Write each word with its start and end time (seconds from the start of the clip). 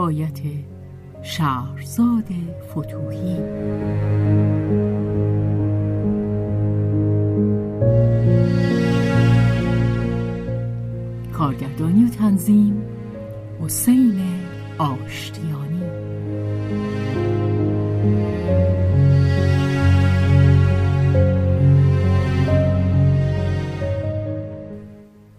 روایت 0.00 0.40
شهرزاد 1.22 2.28
فتوحی 2.70 3.36
کارگردانی 11.32 12.04
و 12.04 12.08
تنظیم 12.08 12.82
حسین 13.60 14.20
آشتیانی. 14.78 15.82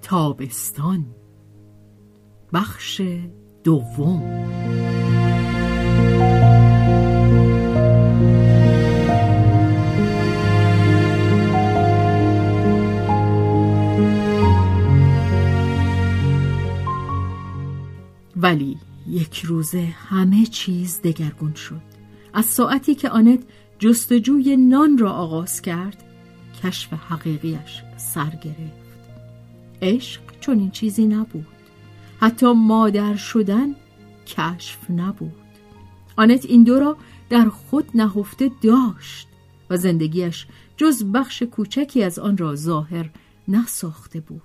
تابستان 0.01 1.05
بخش 2.53 3.01
دوم. 3.63 4.41
ولی 18.35 18.77
یک 19.07 19.41
روزه 19.45 19.81
همه 19.81 20.45
چیز 20.45 21.01
دگرگون 21.01 21.53
شد. 21.53 21.81
از 22.33 22.45
ساعتی 22.45 22.95
که 22.95 23.09
آنت 23.09 23.39
جستجوی 23.79 24.57
نان 24.57 24.97
را 24.97 25.11
آغاز 25.11 25.61
کرد 25.61 26.03
کشف 26.63 26.93
حقیقیش 26.93 27.83
سر 27.97 28.29
گرفت. 28.29 28.91
عشق 29.81 30.21
چون 30.39 30.59
این 30.59 30.71
چیزی 30.71 31.05
نبود. 31.05 31.50
حتی 32.21 32.53
مادر 32.53 33.15
شدن 33.15 33.75
کشف 34.27 34.89
نبود. 34.89 35.31
آنت 36.17 36.45
این 36.45 36.63
دو 36.63 36.79
را 36.79 36.97
در 37.29 37.49
خود 37.49 37.89
نهفته 37.95 38.51
داشت 38.61 39.27
و 39.69 39.77
زندگیش 39.77 40.47
جز 40.77 41.03
بخش 41.03 41.43
کوچکی 41.43 42.03
از 42.03 42.19
آن 42.19 42.37
را 42.37 42.55
ظاهر 42.55 43.09
نساخته 43.47 44.19
بود. 44.19 44.41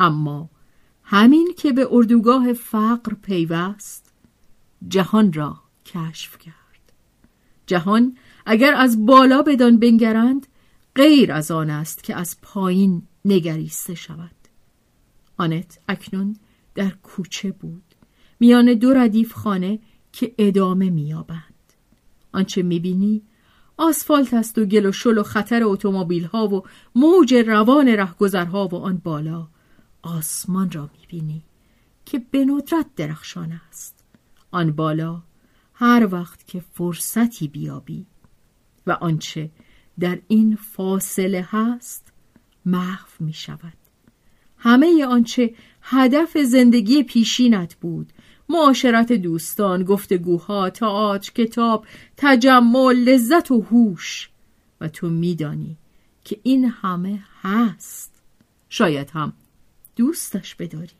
اما 0.00 0.50
همین 1.02 1.54
که 1.56 1.72
به 1.72 1.88
اردوگاه 1.90 2.52
فقر 2.52 3.14
پیوست 3.14 4.12
جهان 4.88 5.32
را 5.32 5.60
کشف 5.86 6.38
کرد. 6.38 6.92
جهان 7.66 8.16
اگر 8.46 8.74
از 8.74 9.06
بالا 9.06 9.42
بدان 9.42 9.78
بنگرند 9.78 10.46
غیر 10.94 11.32
از 11.32 11.50
آن 11.50 11.70
است 11.70 12.04
که 12.04 12.16
از 12.16 12.36
پایین 12.42 13.02
نگریسته 13.24 13.94
شود. 13.94 14.30
آنت 15.36 15.78
اکنون 15.88 16.36
در 16.74 16.90
کوچه 16.90 17.52
بود. 17.52 17.82
میان 18.40 18.74
دو 18.74 18.94
ردیف 18.94 19.32
خانه 19.32 19.78
که 20.12 20.34
ادامه 20.38 20.90
میابند 20.90 21.72
آنچه 22.32 22.62
می‌بینی 22.62 23.22
آسفالت 23.76 24.34
است 24.34 24.58
و 24.58 24.64
گل 24.64 24.86
و 24.86 24.92
شل 24.92 25.18
و 25.18 25.22
خطر 25.22 25.64
اتومبیل 25.64 26.24
ها 26.24 26.48
و 26.48 26.62
موج 26.94 27.34
روان 27.34 27.88
رهگذرها 27.88 28.68
و 28.68 28.74
آن 28.74 28.96
بالا 28.96 29.48
آسمان 30.02 30.70
را 30.70 30.90
می‌بینی 31.00 31.42
که 32.04 32.18
به 32.30 32.44
ندرت 32.44 32.86
درخشان 32.96 33.60
است. 33.68 34.04
آن 34.50 34.72
بالا 34.72 35.22
هر 35.74 36.08
وقت 36.10 36.46
که 36.46 36.60
فرصتی 36.60 37.48
بیابی 37.48 38.06
و 38.86 38.92
آنچه 38.92 39.50
در 40.00 40.18
این 40.28 40.56
فاصله 40.56 41.48
هست 41.50 42.12
محو 42.66 43.08
می 43.20 43.32
شود 43.32 43.83
همه 44.64 45.06
آنچه 45.06 45.54
هدف 45.82 46.38
زندگی 46.38 47.02
پیشینت 47.02 47.74
بود. 47.74 48.12
معاشرت 48.48 49.12
دوستان، 49.12 49.84
گفتگوها، 49.84 50.70
تئاتر، 50.70 51.32
کتاب، 51.32 51.86
تجمل، 52.16 52.96
لذت 52.96 53.50
و 53.50 53.60
هوش. 53.60 54.30
و 54.80 54.88
تو 54.88 55.08
میدانی 55.08 55.76
که 56.24 56.40
این 56.42 56.64
همه 56.64 57.24
هست. 57.42 58.22
شاید 58.68 59.10
هم 59.10 59.32
دوستش 59.96 60.54
بداری 60.54 60.96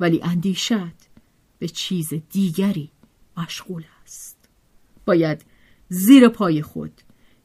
ولی 0.00 0.20
اندیشت 0.22 1.10
به 1.58 1.68
چیز 1.68 2.14
دیگری 2.30 2.90
مشغول 3.36 3.84
است. 4.04 4.36
باید 5.04 5.42
زیر 5.88 6.28
پای 6.28 6.62
خود 6.62 7.00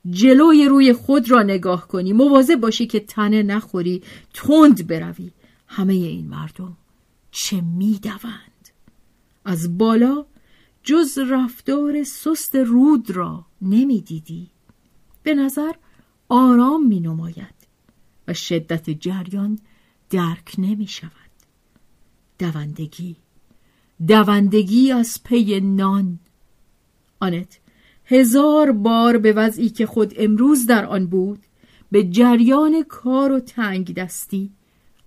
جلوی 0.09 0.65
روی 0.65 0.93
خود 0.93 1.31
را 1.31 1.43
نگاه 1.43 1.87
کنی. 1.87 2.13
مواظب 2.13 2.55
باشی 2.55 2.87
که 2.87 2.99
تنه 2.99 3.43
نخوری 3.43 4.03
تند 4.33 4.87
بروی. 4.87 5.31
همه 5.67 5.93
این 5.93 6.27
مردم 6.27 6.77
چه 7.31 7.61
می‌دوند؟ 7.61 8.69
از 9.45 9.77
بالا 9.77 10.25
جز 10.83 11.17
رفتار 11.17 12.03
سست 12.03 12.55
رود 12.55 13.11
را 13.11 13.45
نمی‌دیدی. 13.61 14.47
به 15.23 15.33
نظر 15.33 15.71
آرام 16.29 16.87
می 16.87 16.99
نماید 16.99 17.55
و 18.27 18.33
شدت 18.33 18.89
جریان 18.89 19.59
درک 20.09 20.55
نمی 20.57 20.87
شود 20.87 21.11
دوندگی 22.39 23.15
دوندگی 24.07 24.91
از 24.91 25.23
پی 25.23 25.59
نان. 25.59 26.19
آنت 27.19 27.59
هزار 28.05 28.71
بار 28.71 29.17
به 29.17 29.33
وضعی 29.33 29.69
که 29.69 29.85
خود 29.85 30.13
امروز 30.17 30.65
در 30.65 30.85
آن 30.85 31.07
بود 31.07 31.39
به 31.91 32.03
جریان 32.03 32.83
کار 32.83 33.31
و 33.31 33.39
تنگ 33.39 33.93
دستی 33.93 34.51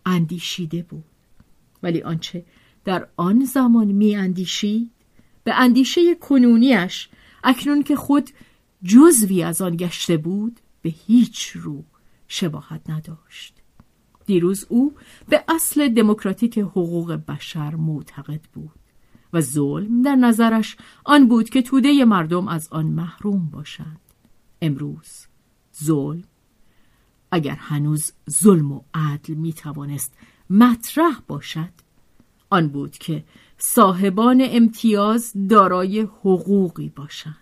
اندیشیده 0.06 0.82
بود. 0.82 1.04
ولی 1.82 2.02
آنچه 2.02 2.44
در 2.84 3.08
آن 3.16 3.44
زمان 3.44 3.86
می 3.86 4.16
اندیشید 4.16 4.90
به 5.44 5.54
اندیشه 5.54 6.14
کنونیش 6.14 7.08
اکنون 7.44 7.82
که 7.82 7.96
خود 7.96 8.30
جزوی 8.84 9.42
از 9.42 9.62
آن 9.62 9.76
گشته 9.76 10.16
بود 10.16 10.60
به 10.82 10.90
هیچ 11.06 11.48
رو 11.54 11.84
شباهت 12.28 12.90
نداشت. 12.90 13.54
دیروز 14.26 14.66
او 14.68 14.94
به 15.28 15.44
اصل 15.48 15.88
دموکراتیک 15.88 16.58
حقوق 16.58 17.12
بشر 17.12 17.74
معتقد 17.74 18.40
بود. 18.52 18.77
و 19.32 19.40
ظلم 19.40 20.02
در 20.02 20.16
نظرش 20.16 20.76
آن 21.04 21.28
بود 21.28 21.50
که 21.50 21.62
توده 21.62 22.04
مردم 22.04 22.48
از 22.48 22.68
آن 22.70 22.86
محروم 22.86 23.50
باشند. 23.50 24.00
امروز 24.62 25.26
ظلم 25.84 26.24
اگر 27.30 27.54
هنوز 27.54 28.12
ظلم 28.30 28.72
و 28.72 28.82
عدل 28.94 29.34
می 29.34 29.52
توانست 29.52 30.14
مطرح 30.50 31.20
باشد 31.26 31.72
آن 32.50 32.68
بود 32.68 32.98
که 32.98 33.24
صاحبان 33.58 34.42
امتیاز 34.44 35.32
دارای 35.48 36.00
حقوقی 36.00 36.88
باشند. 36.88 37.36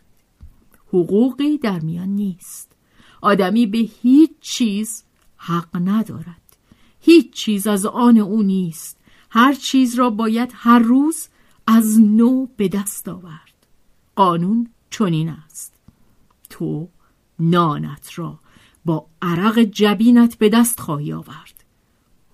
حقوقی 0.88 1.58
در 1.58 1.80
میان 1.80 2.08
نیست. 2.08 2.72
آدمی 3.20 3.66
به 3.66 3.78
هیچ 3.78 4.30
چیز 4.40 5.04
حق 5.36 5.68
ندارد. 5.74 6.56
هیچ 7.00 7.32
چیز 7.32 7.66
از 7.66 7.86
آن 7.86 8.18
او 8.18 8.42
نیست. 8.42 8.98
هر 9.30 9.52
چیز 9.52 9.94
را 9.94 10.10
باید 10.10 10.50
هر 10.54 10.78
روز 10.78 11.28
از 11.66 12.00
نو 12.00 12.46
به 12.56 12.68
دست 12.68 13.08
آورد. 13.08 13.66
قانون 14.16 14.68
چنین 14.90 15.28
است. 15.28 15.74
تو 16.50 16.88
نانت 17.38 18.10
را 18.14 18.38
با 18.84 19.06
عرق 19.22 19.58
جبینت 19.58 20.38
به 20.38 20.48
دست 20.48 20.80
خواهی 20.80 21.12
آورد. 21.12 21.64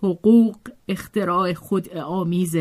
حقوق 0.03 0.57
اختراع 0.89 1.55
خود 1.55 1.97
آمیز 1.97 2.57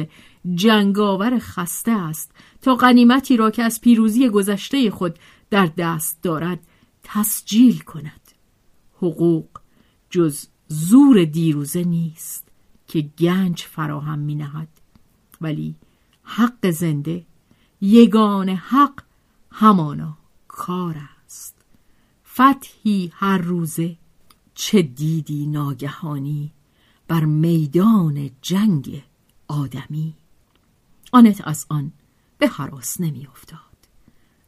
جنگاور 0.56 1.40
خسته 1.40 1.92
است 1.92 2.32
تا 2.62 2.76
غنیمتی 2.76 3.38
را 3.38 3.52
که 3.52 3.64
از 3.64 3.82
پیروزی 3.82 4.30
گذشته 4.30 4.92
خود 4.92 5.20
در 5.50 5.66
دست 5.78 6.22
دارد 6.22 6.60
تسجیل 7.04 7.80
کند. 7.80 8.22
حقوق 8.98 9.48
جز 10.10 10.48
زور 10.68 11.26
دیروزه 11.26 11.84
نیست 11.84 12.48
که 12.88 13.02
گنج 13.02 13.62
فراهم 13.62 14.20
می 14.20 14.36
نهد. 14.36 14.68
ولی 15.42 15.76
حق 16.36 16.70
زنده 16.70 17.26
یگان 17.82 18.50
حق 18.50 19.04
همانا 19.52 20.18
کار 20.48 20.98
است. 21.26 21.56
فتحی 22.34 23.12
هر 23.14 23.38
روزه 23.38 23.98
چه 24.56 24.82
دیدی 24.82 25.46
ناگهانی 25.46 26.52
بر 27.08 27.26
میدان 27.26 28.30
جنگ 28.42 29.04
آدمی. 29.48 30.14
آنت 31.12 31.48
از 31.48 31.66
آن 31.70 31.92
به 32.38 32.48
حراس 32.48 33.02
نمی 33.02 33.28
افتاد 33.28 33.60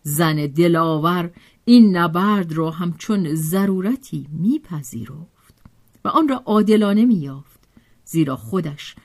زن 0.03 0.35
دلاور 0.35 1.31
این 1.65 1.97
نبرد 1.97 2.53
را 2.53 2.71
همچون 2.71 3.35
ضرورتی 3.35 4.27
میپذیرفت 4.31 5.63
و 6.05 6.07
آن 6.07 6.27
را 6.27 6.43
عادلانه 6.45 7.05
مییافت 7.05 7.59
زیرا 8.05 8.35
خودش 8.35 8.95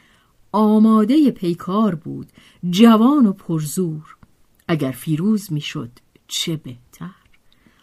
آماده 0.52 1.30
پیکار 1.30 1.94
بود 1.94 2.32
جوان 2.70 3.26
و 3.26 3.32
پرزور. 3.32 4.16
اگر 4.68 4.90
فیروز 4.90 5.52
می‌شد 5.52 5.90
چه 6.28 6.56
بهتر؟ 6.56 7.14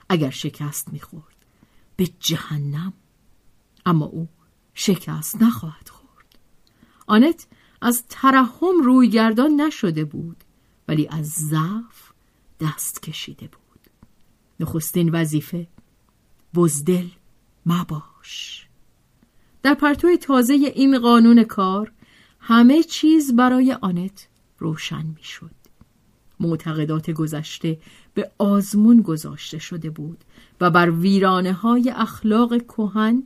اگر 0.09 0.29
شکست 0.29 0.94
می‌خورد 0.94 1.35
به 1.95 2.07
جهنم. 2.19 2.94
اما 3.85 4.06
او 4.06 4.27
شکست 4.73 5.41
نخواهد 5.41 5.89
خورد. 5.89 6.39
آنت 7.07 7.47
از 7.81 8.03
ترحم 8.09 8.81
روی 8.83 9.09
گردان 9.09 9.61
نشده 9.61 10.06
بود 10.06 10.44
ولی 10.88 11.07
از 11.07 11.25
ضعف 11.25 12.11
دست 12.59 13.01
کشیده 13.01 13.47
بود. 13.47 13.61
نخستین 14.59 15.09
وظیفه 15.09 15.68
بزدل 16.53 17.07
مباش. 17.65 18.68
در 19.63 19.73
پرتو 19.73 20.18
تازه 20.18 20.53
این 20.53 21.00
قانون 21.00 21.44
کار 21.44 21.91
همه 22.47 22.83
چیز 22.83 23.36
برای 23.36 23.77
آنت 23.81 24.27
روشن 24.59 25.06
می‌شد. 25.15 25.51
معتقدات 26.39 27.12
گذشته 27.12 27.80
به 28.13 28.31
آزمون 28.38 29.01
گذاشته 29.01 29.59
شده 29.59 29.89
بود 29.89 30.24
و 30.62 30.71
بر 30.71 30.92
ویرانه 30.92 31.53
های 31.53 31.89
اخلاق 31.89 32.57
کهن 32.57 33.24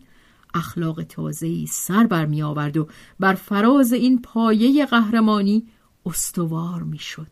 اخلاق 0.54 1.04
تازه‌ای 1.04 1.66
سر 1.68 2.08
بر 2.08 2.26
می 2.26 2.42
آورد 2.42 2.78
و 2.78 2.88
بر 3.20 3.34
فراز 3.34 3.94
این 3.94 4.22
پایه 4.22 4.86
قهرمانی 4.86 5.68
استوار 6.06 6.84
می‌شد. 6.84 7.32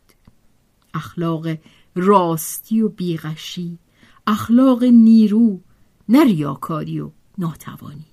اخلاق 0.94 1.46
راستی 1.94 2.80
و 2.80 2.88
بیغشی 2.88 3.78
اخلاق 4.26 4.84
نیرو 4.84 5.60
نه 6.08 6.24
ریاکاری 6.24 7.00
و 7.00 7.10
ناتوانی 7.38 8.06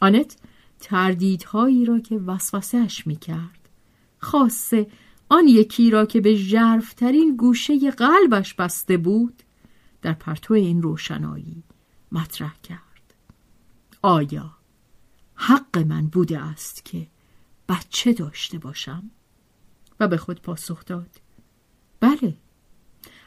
آنت 0.00 0.36
تردیدهایی 0.80 1.84
را 1.84 2.00
که 2.00 2.16
وسوسهش 2.16 3.06
می 3.06 3.16
کرد 3.16 3.68
خاصه 4.18 4.86
آن 5.28 5.48
یکی 5.48 5.90
را 5.90 6.06
که 6.06 6.20
به 6.20 6.34
ژرفترین 6.34 7.36
گوشه 7.36 7.90
قلبش 7.90 8.54
بسته 8.54 8.96
بود 8.96 9.42
در 10.02 10.12
پرتو 10.12 10.54
این 10.54 10.82
روشنایی 10.82 11.62
مطرح 12.12 12.54
کرد. 12.62 13.14
آیا 14.02 14.50
حق 15.34 15.78
من 15.78 16.06
بوده 16.06 16.38
است 16.38 16.84
که 16.84 17.06
بچه 17.68 18.12
داشته 18.12 18.58
باشم؟ 18.58 19.10
و 20.00 20.08
به 20.08 20.16
خود 20.16 20.42
پاسخ 20.42 20.84
داد. 20.84 21.20
بله 22.00 22.36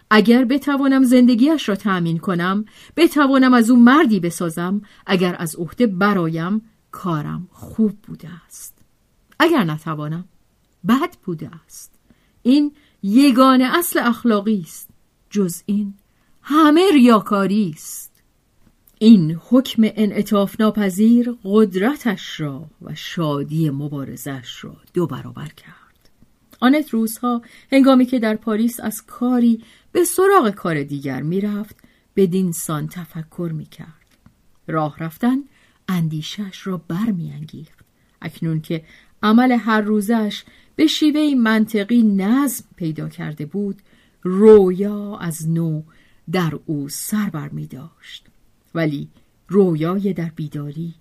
اگر 0.09 0.45
بتوانم 0.45 1.03
زندگیش 1.03 1.69
را 1.69 1.75
تأمین 1.75 2.17
کنم 2.17 2.65
بتوانم 2.95 3.53
از 3.53 3.69
او 3.69 3.79
مردی 3.79 4.19
بسازم 4.19 4.81
اگر 5.05 5.35
از 5.39 5.55
عهده 5.55 5.87
برایم 5.87 6.61
کارم 6.93 7.47
خوب 7.51 7.97
بوده 8.07 8.29
است. 8.45 8.77
اگر 9.39 9.63
نتوانم 9.63 10.25
بد 10.87 11.15
بوده 11.23 11.49
است. 11.65 11.91
این 12.43 12.71
یگان 13.03 13.61
اصل 13.61 13.99
اخلاقی 13.99 14.61
است. 14.61 14.89
جز 15.29 15.61
این 15.65 15.93
همه 16.41 16.91
ریاکاری 16.93 17.71
است. 17.75 18.11
این 18.99 19.39
حکم 19.49 19.83
انعطاف 19.95 20.59
ناپذیر 20.59 21.35
قدرتش 21.43 22.39
را 22.39 22.65
و 22.81 22.95
شادی 22.95 23.69
مبارزش 23.69 24.63
را 24.63 24.75
دو 24.93 25.07
برابر 25.07 25.47
کرد. 25.47 26.09
آنت 26.59 26.89
روزها 26.89 27.41
هنگامی 27.71 28.05
که 28.05 28.19
در 28.19 28.35
پاریس 28.35 28.79
از 28.79 29.01
کاری 29.05 29.63
به 29.91 30.03
سراغ 30.03 30.49
کار 30.49 30.83
دیگر 30.83 31.21
می‌رفت 31.21 31.75
بدین 32.15 32.51
سان 32.51 32.87
تفکر 32.87 33.51
می‌کرد. 33.53 34.17
راه 34.67 34.99
رفتن 34.99 35.37
اندیشش 35.87 36.67
را 36.67 36.77
برمیانگیخت 36.87 37.85
اکنون 38.21 38.61
که 38.61 38.83
عمل 39.23 39.51
هر 39.51 39.81
روزش 39.81 40.43
به 40.75 40.87
شیوه 40.87 41.35
منطقی 41.37 42.03
نظم 42.03 42.65
پیدا 42.75 43.09
کرده 43.09 43.45
بود 43.45 43.81
رویا 44.23 45.17
از 45.17 45.49
نو 45.49 45.81
در 46.31 46.59
او 46.65 46.89
سر 46.89 47.29
بر 47.29 47.49
می 47.49 47.67
داشت 47.67 48.25
ولی 48.75 49.09
رویای 49.47 50.13
در 50.13 50.31
بیداری 50.35 50.93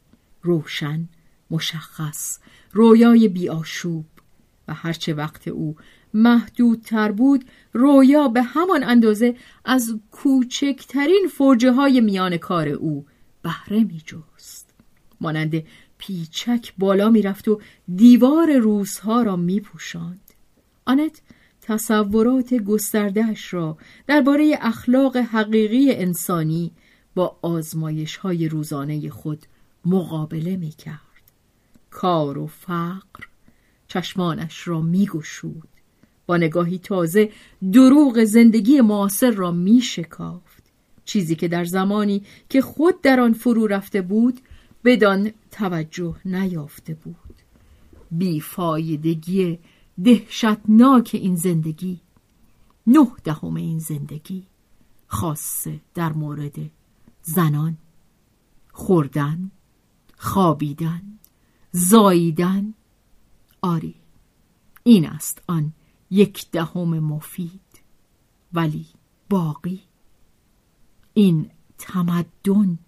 روشن 0.42 1.08
مشخص 1.50 2.38
رویای 2.72 3.28
بیاشوب 3.28 4.04
و 4.68 4.74
هرچه 4.74 5.14
وقت 5.14 5.48
او 5.48 5.76
محدودتر 6.14 7.12
بود 7.12 7.44
رویا 7.72 8.28
به 8.28 8.42
همان 8.42 8.84
اندازه 8.84 9.36
از 9.64 9.98
کوچکترین 10.10 11.28
فرجه 11.32 11.72
های 11.72 12.00
میان 12.00 12.36
کار 12.36 12.68
او 12.68 13.06
بهره 13.42 13.84
می 13.84 14.02
جست. 14.06 14.71
مانند 15.22 15.62
پیچک 15.98 16.72
بالا 16.78 17.10
می 17.10 17.22
رفت 17.22 17.48
و 17.48 17.60
دیوار 17.96 18.58
روزها 18.58 19.22
را 19.22 19.36
می 19.36 19.60
پوشاند. 19.60 20.20
آنت 20.84 21.22
تصورات 21.60 22.54
گستردهش 22.54 23.54
را 23.54 23.76
درباره 24.06 24.58
اخلاق 24.60 25.16
حقیقی 25.16 25.92
انسانی 25.92 26.72
با 27.14 27.36
آزمایش 27.42 28.16
های 28.16 28.48
روزانه 28.48 29.10
خود 29.10 29.46
مقابله 29.84 30.56
می 30.56 30.70
کرد. 30.70 30.98
کار 31.90 32.38
و 32.38 32.46
فقر 32.46 33.24
چشمانش 33.88 34.68
را 34.68 34.80
می 34.80 35.06
گشود. 35.06 35.68
با 36.26 36.36
نگاهی 36.36 36.78
تازه 36.78 37.30
دروغ 37.72 38.24
زندگی 38.24 38.80
معاصر 38.80 39.30
را 39.30 39.50
می 39.50 39.80
شکافت 39.80 40.62
چیزی 41.04 41.34
که 41.34 41.48
در 41.48 41.64
زمانی 41.64 42.22
که 42.48 42.60
خود 42.60 43.00
در 43.00 43.20
آن 43.20 43.32
فرو 43.32 43.66
رفته 43.66 44.02
بود 44.02 44.40
بدان 44.84 45.32
توجه 45.50 46.16
نیافته 46.24 46.94
بود. 46.94 47.34
بیفایدگی 48.10 49.58
دهشتناک 50.04 51.10
این 51.14 51.36
زندگی 51.36 52.00
نه 52.86 53.06
دهم 53.24 53.56
این 53.56 53.78
زندگی 53.78 54.46
خاصه 55.06 55.80
در 55.94 56.12
مورد 56.12 56.70
زنان. 57.22 57.78
خوردن 58.72 59.50
خوابیدن 60.16 61.18
زاییدن. 61.72 62.74
آری 63.62 63.94
این 64.84 65.08
است 65.08 65.42
آن 65.48 65.72
یک 66.10 66.50
دهم 66.50 66.98
مفید 66.98 67.60
ولی 68.52 68.86
باقی. 69.30 69.82
این 71.14 71.50
تمدن 71.78 72.78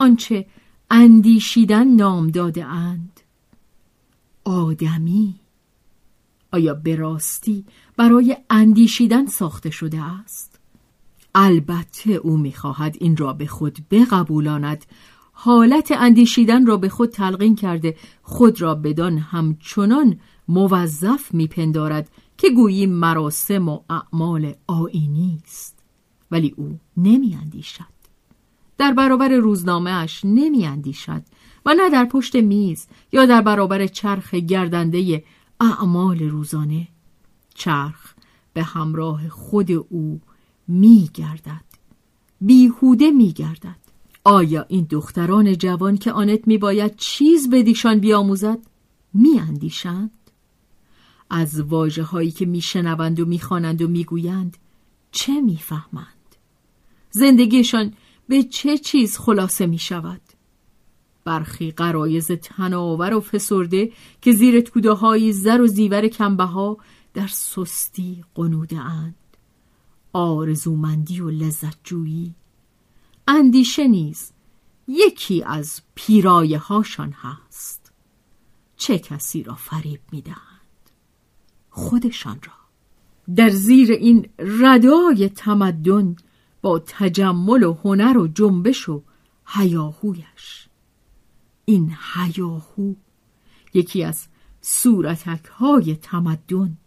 آنچه 0.00 0.46
اندیشیدن 0.90 1.88
نام 1.88 2.28
داده 2.28 2.64
اند. 2.64 3.20
آدمی؟ 4.44 5.34
آیا 6.52 6.74
به 6.74 6.96
راستی 6.96 7.64
برای 7.96 8.36
اندیشیدن 8.50 9.26
ساخته 9.26 9.70
شده 9.70 10.02
است؟ 10.02 10.60
البته 11.34 12.12
او 12.12 12.36
می‌خواهد 12.36 12.96
این 13.00 13.16
را 13.16 13.32
به 13.32 13.46
خود 13.46 13.78
بقبولاند. 13.90 14.84
حالت 15.32 15.92
اندیشیدن 15.92 16.66
را 16.66 16.76
به 16.76 16.88
خود 16.88 17.10
تلقین 17.10 17.56
کرده 17.56 17.96
خود 18.22 18.60
را 18.60 18.74
بدان 18.74 19.18
همچنان 19.18 20.20
موظف 20.48 21.34
میپندارد 21.34 22.10
که 22.36 22.50
گویی 22.50 22.86
مراسم 22.86 23.68
و 23.68 23.80
اعمال 23.90 24.54
آینی 24.66 25.38
است. 25.44 25.78
ولی 26.30 26.54
او 26.56 26.78
نمیاندیشد. 26.96 27.97
در 28.78 28.92
برابر 28.92 29.28
روزنامه 29.28 29.90
اش 29.90 30.20
نمی 30.24 30.66
اندیشد 30.66 31.22
و 31.66 31.74
نه 31.74 31.90
در 31.90 32.04
پشت 32.04 32.36
میز 32.36 32.86
یا 33.12 33.26
در 33.26 33.42
برابر 33.42 33.86
چرخ 33.86 34.34
گردنده 34.34 35.24
اعمال 35.60 36.18
روزانه. 36.18 36.88
چرخ 37.54 38.14
به 38.52 38.62
همراه 38.62 39.28
خود 39.28 39.72
او 39.72 40.20
می 40.68 41.10
گردد 41.14 41.64
بیهوده 42.40 43.10
می 43.10 43.32
گردد 43.32 43.76
آیا 44.24 44.64
این 44.68 44.86
دختران 44.90 45.56
جوان 45.56 45.96
که 45.96 46.12
آنت 46.12 46.48
میباید 46.48 46.96
چیز 46.96 47.50
بدیشان 47.50 47.98
بیاموزد 47.98 48.58
میاندیشند؟ 49.14 50.10
از 51.30 51.60
واجه 51.60 52.02
هایی 52.02 52.30
که 52.30 52.46
میشنوند 52.46 53.20
و 53.20 53.24
می‌خوانند 53.24 53.82
و 53.82 53.88
می‌گویند 53.88 54.56
چه 55.12 55.40
می‌فهمند؟ 55.40 56.36
زندگیشان 57.10 57.92
به 58.28 58.42
چه 58.42 58.78
چیز 58.78 59.18
خلاصه 59.18 59.66
می 59.66 59.78
شود؟ 59.78 60.20
برخی 61.24 61.70
قرایز 61.70 62.32
تناور 62.32 63.14
و 63.14 63.20
فسرده 63.20 63.92
که 64.22 64.32
زیر 64.32 64.60
توده 64.60 64.92
های 64.92 65.32
زر 65.32 65.60
و 65.60 65.66
زیور 65.66 66.08
کمبه 66.08 66.76
در 67.14 67.26
سستی 67.26 68.24
قنوده 68.34 68.78
اند. 68.78 69.14
آرزومندی 70.12 71.20
و 71.20 71.30
لذت 71.30 71.76
جویی 71.84 72.34
اندیشه 73.28 73.88
نیز 73.88 74.32
یکی 74.88 75.42
از 75.42 75.80
پیرایه 75.94 76.58
هاشان 76.58 77.12
هست. 77.12 77.92
چه 78.76 78.98
کسی 78.98 79.42
را 79.42 79.54
فریب 79.54 80.00
می 80.12 80.22
دهند 80.22 80.90
خودشان 81.70 82.40
را. 82.42 82.52
در 83.34 83.48
زیر 83.48 83.92
این 83.92 84.28
ردای 84.38 85.28
تمدن 85.28 86.16
با 86.62 86.78
تجمل 86.86 87.62
و 87.62 87.72
هنر 87.84 88.18
و 88.18 88.28
جنبش 88.28 88.88
و 88.88 89.02
هیاهویش 89.46 90.68
این 91.64 91.96
هیاهو 92.14 92.94
یکی 93.74 94.04
از 94.04 94.26
صورتک 94.60 95.44
های 95.44 95.96
تمدن 95.96 96.78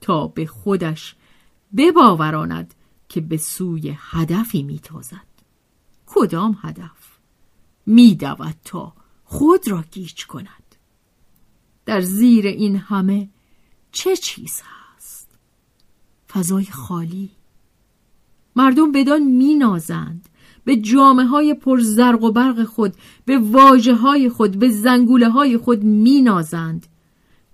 تا 0.00 0.26
به 0.26 0.46
خودش 0.46 1.16
بباوراند 1.76 2.74
که 3.08 3.20
به 3.20 3.36
سوی 3.36 3.96
هدفی 3.98 4.62
میتازد. 4.62 5.26
کدام 6.06 6.58
هدف 6.62 7.18
میدود 7.86 8.54
تا 8.64 8.92
خود 9.24 9.68
را 9.68 9.84
گیج 9.90 10.26
کند؟ 10.26 10.76
در 11.86 12.00
زیر 12.00 12.46
این 12.46 12.76
همه 12.76 13.28
چه 13.92 14.16
چیز 14.16 14.62
هست؟ 14.64 15.28
فضای 16.28 16.64
خالی. 16.64 17.30
مردم 18.56 18.92
بدان 18.92 19.22
مینازند. 19.22 20.28
به 20.64 20.76
جامعه 20.76 21.26
های 21.26 21.54
پر 21.54 21.80
زرق 21.80 22.22
و 22.22 22.32
برق 22.32 22.64
خود 22.64 22.94
به 23.24 23.38
واجه 23.38 23.94
های 23.94 24.28
خود 24.28 24.58
به 24.58 24.68
زنگوله 24.68 25.28
های 25.28 25.58
خود 25.58 25.84
مینازند. 25.84 26.86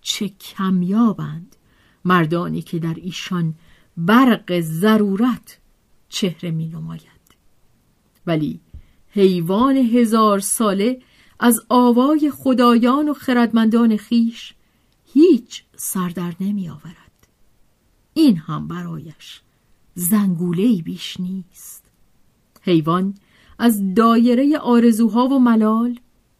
چه 0.01 0.29
کمیابند 0.29 1.57
مردانی 2.05 2.63
که 2.63 2.79
در 2.79 2.95
ایشان 2.95 3.55
برق 3.97 4.61
ضرورت 4.61 5.59
چهره 6.09 6.51
می 6.51 6.69
نماید 6.69 7.03
ولی 8.27 8.61
حیوان 9.11 9.77
هزار 9.77 10.39
ساله 10.39 11.03
از 11.41 11.61
آوای 11.69 12.31
خدایان 12.31 13.09
و 13.09 13.15
خردمندان 13.15 13.97
خیش 13.97 14.55
هیچ 15.05 15.63
سردر 15.77 16.35
نمی 16.41 16.69
آورد 16.69 17.29
این 18.15 18.37
هم 18.37 18.69
برایش 18.69 19.41
زنگوله 19.99 20.83
بیش 20.83 21.21
نیست. 21.21 21.85
حیوان 22.63 23.15
از 23.59 23.95
دایره 23.95 24.59
آرزوها 24.59 25.27
و 25.27 25.39
ملال 25.39 25.99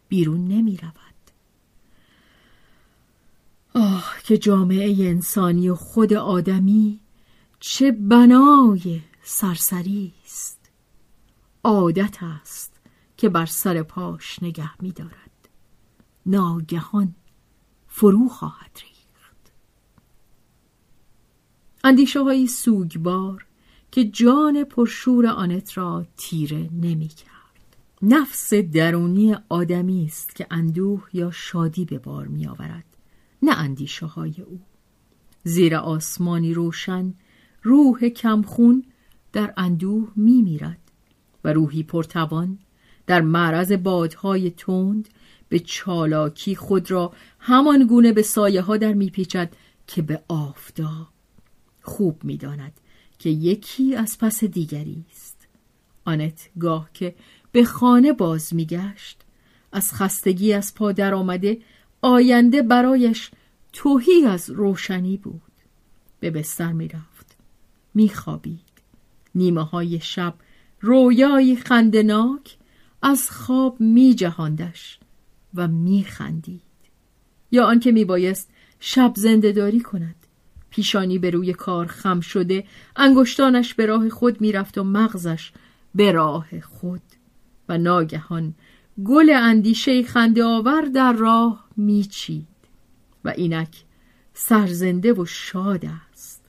بیرون 0.09 0.47
نمی 0.47 0.77
رود 0.77 0.93
آه 3.73 4.13
که 4.23 4.37
جامعه 4.37 5.07
انسانی 5.07 5.69
و 5.69 5.75
خود 5.75 6.13
آدمی 6.13 6.99
چه 7.59 7.91
بنای 7.91 9.01
سرسری 9.23 10.13
است. 10.25 10.71
عادت 11.63 12.23
است 12.23 12.73
که 13.17 13.29
بر 13.29 13.45
سر 13.45 13.83
پاش 13.83 14.43
نگه 14.43 14.81
می 14.81 14.91
دارد 14.91 15.49
ناگهان 16.25 17.15
فرو 17.87 18.29
خواهد 18.29 18.71
ریخت. 18.81 19.51
اندیشه 21.83 22.23
های 22.23 22.47
سوگبار 22.47 23.45
که 23.91 24.05
جان 24.05 24.63
پرشور 24.63 25.27
آنت 25.27 25.77
را 25.77 26.05
تیره 26.17 26.69
نمی 26.73 27.07
کرد. 27.07 27.39
نفس 28.01 28.53
درونی 28.53 29.35
آدمی 29.49 30.05
است 30.05 30.35
که 30.35 30.47
اندوه 30.51 31.07
یا 31.13 31.31
شادی 31.31 31.85
به 31.85 31.97
بار 31.97 32.27
می 32.27 32.47
آورد 32.47 32.83
نه 33.41 33.57
اندیشه 33.57 34.05
های 34.05 34.41
او 34.45 34.59
زیر 35.43 35.75
آسمانی 35.75 36.53
روشن 36.53 37.13
روح 37.63 38.09
کمخون 38.09 38.83
در 39.33 39.53
اندوه 39.57 40.11
می 40.15 40.41
میرد 40.41 40.79
و 41.43 41.53
روحی 41.53 41.83
پرتوان 41.83 42.59
در 43.07 43.21
معرض 43.21 43.71
بادهای 43.71 44.49
تند 44.49 45.09
به 45.49 45.59
چالاکی 45.59 46.55
خود 46.55 46.91
را 46.91 47.13
همان 47.39 47.87
گونه 47.87 48.11
به 48.13 48.21
سایه 48.21 48.61
ها 48.61 48.77
در 48.77 48.93
میپیچد 48.93 49.53
که 49.87 50.01
به 50.01 50.23
آفتاب 50.27 51.07
خوب 51.81 52.23
می‌داند 52.23 52.79
که 53.19 53.29
یکی 53.29 53.95
از 53.95 54.17
پس 54.17 54.43
دیگری 54.43 55.05
است. 55.11 55.47
آنت 56.05 56.49
گاه 56.59 56.89
که 56.93 57.15
به 57.51 57.63
خانه 57.63 58.13
باز 58.13 58.53
میگشت 58.53 59.21
از 59.71 59.93
خستگی 59.93 60.53
از 60.53 60.75
پا 60.75 60.91
در 60.91 61.13
آمده 61.13 61.57
آینده 62.01 62.61
برایش 62.61 63.31
توهی 63.73 64.25
از 64.25 64.49
روشنی 64.49 65.17
بود. 65.17 65.41
به 66.19 66.31
بستر 66.31 66.71
می‌رفت 66.71 67.37
میخوابید. 67.93 68.59
نیمه 69.35 69.63
های 69.63 69.99
شب 69.99 70.33
رویای 70.81 71.55
خندناک 71.55 72.57
از 73.01 73.31
خواب 73.31 73.79
می 73.79 74.15
جهاندش 74.15 74.99
و 75.53 75.67
می 75.67 76.03
خندید. 76.03 76.61
یا 77.51 77.65
آنکه 77.65 77.91
می 77.91 78.05
بایست 78.05 78.49
شب 78.79 79.13
زندهداری 79.15 79.79
کند. 79.79 80.15
پیشانی 80.69 81.19
به 81.19 81.29
روی 81.29 81.53
کار 81.53 81.87
خم 81.87 82.19
شده 82.19 82.63
انگشتانش 82.95 83.73
به 83.73 83.85
راه 83.85 84.09
خود 84.09 84.41
می‌رفت 84.41 84.77
و 84.77 84.83
مغزش 84.83 85.51
به 85.95 86.11
راه 86.11 86.59
خود. 86.61 87.01
و 87.69 87.77
ناگهان 87.77 88.53
گل 89.05 89.29
اندیشه 89.29 90.03
خنده 90.03 90.43
آور 90.43 90.81
در 90.81 91.13
راه 91.13 91.67
میچید. 91.77 92.47
و 93.25 93.33
اینک 93.37 93.83
سرزنده 94.33 95.13
و 95.13 95.25
شاد 95.25 95.85
است. 96.11 96.41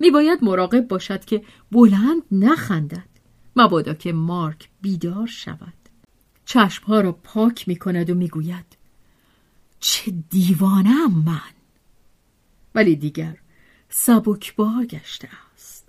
میباید 0.00 0.44
مراقب 0.44 0.88
باشد 0.88 1.24
که 1.24 1.42
بلند 1.72 2.22
نخندد 2.32 3.08
مبادا 3.56 3.94
که 3.94 4.12
مارک 4.12 4.68
بیدار 4.80 5.26
شود. 5.26 5.72
چشمها 6.44 7.00
را 7.00 7.12
پاک 7.12 7.68
می‌کند 7.68 8.10
و 8.10 8.14
می‌گوید 8.14 8.76
چه 9.80 10.12
دیوانم 10.30 11.22
من! 11.26 11.40
ولی 12.74 12.96
دیگر 12.96 13.36
سبکبار 13.90 14.86
گشته 14.86 15.28
است. 15.54 15.88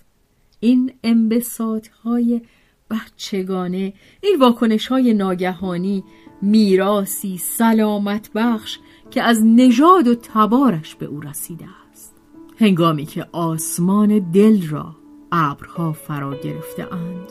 این 0.59 0.93
انبساط 1.03 1.87
های 1.87 2.41
بچگانه 2.89 3.93
این 4.21 4.39
واکنش 4.39 4.87
های 4.87 5.13
ناگهانی 5.13 6.03
میراسی 6.41 7.37
سلامت 7.37 8.29
بخش 8.35 8.79
که 9.11 9.23
از 9.23 9.43
نژاد 9.45 10.07
و 10.07 10.15
تبارش 10.15 10.95
به 10.95 11.05
او 11.05 11.19
رسیده 11.19 11.65
است. 11.91 12.15
هنگامی 12.57 13.05
که 13.05 13.25
آسمان 13.31 14.31
دل 14.31 14.67
را 14.67 14.95
ابرها 15.31 15.93
فرا 15.93 16.35
گرفته 16.41 16.93
اند 16.93 17.27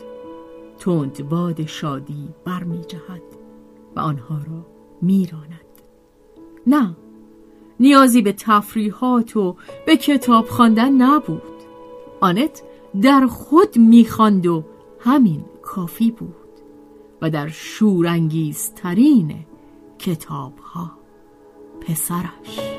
تند 0.79 1.29
باد 1.29 1.65
شادی 1.65 2.29
برمی 2.45 2.81
جهد 2.87 3.21
و 3.95 3.99
آنها 3.99 4.37
را 4.37 4.67
میراند. 5.01 5.61
نه 6.67 6.95
نیازی 7.81 8.21
به 8.21 8.33
تفریحات 8.33 9.37
و 9.37 9.55
به 9.85 9.97
کتاب 9.97 10.45
خواندن 10.45 10.91
نبود. 10.91 11.41
آنت 12.21 12.63
در 13.01 13.27
خود 13.27 13.77
می‌خواند 13.77 14.47
و 14.47 14.63
همین 14.99 15.45
کافی 15.61 16.11
بود 16.11 16.35
و 17.21 17.29
در 17.29 17.47
شورانگیزترین 17.47 19.35
کتاب 19.99 20.57
ها 20.57 20.91
پسرش. 21.81 22.70